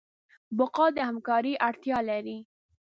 بقا 0.57 0.85
د 0.95 0.97
همکارۍ 1.09 1.53
اړتیا 1.67 1.97
لري. 2.09 2.37